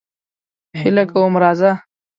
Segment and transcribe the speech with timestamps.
[0.81, 1.71] هیله کوم راځه.